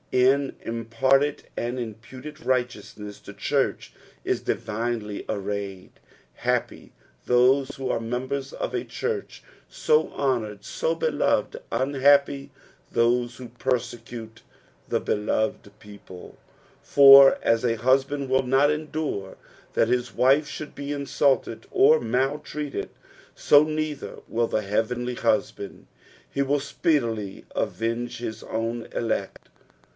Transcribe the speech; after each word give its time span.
In 0.11 0.55
imparted 0.63 1.43
and 1.55 1.79
imputed 1.79 2.37
riffhteousDesB 2.37 3.23
the 3.23 3.33
church 3.33 3.93
ii 4.27 4.33
divinely 4.39 5.23
arrayed. 5.29 5.91
Hap)); 6.37 6.71
those 7.27 7.75
who 7.75 7.89
are 7.89 7.99
members 7.99 8.51
of 8.51 8.73
a 8.73 8.83
church 8.83 9.41
so 9.69 10.09
honoured, 10.11 10.65
so 10.65 10.95
beloved; 10.95 11.61
unhappy 11.71 12.49
those 12.91 13.37
who 13.37 13.49
persecute 13.49 14.41
the 14.89 14.99
beloved 14.99 15.71
people, 15.79 16.35
for 16.81 17.37
as 17.43 17.63
a 17.63 17.75
husband 17.75 18.27
will 18.27 18.43
not 18.43 18.69
endure 18.71 19.37
that 19.73 19.87
his 19.87 20.13
wife 20.13 20.47
should 20.47 20.75
be 20.75 20.91
insulted 20.91 21.67
or 21.69 22.01
maltreated, 22.01 22.89
so 23.33 23.63
neither 23.63 24.17
will 24.27 24.47
the 24.47 24.61
heaveuly 24.63 25.17
Husband; 25.19 25.85
he 26.29 26.41
will 26.41 26.59
speedily 26.59 27.45
avenge 27.55 28.17
his 28.17 28.41
ovrn 28.43 28.93
elect. 28.93 29.47